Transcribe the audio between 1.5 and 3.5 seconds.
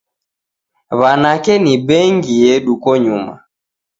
ni bengi yedu konyuma.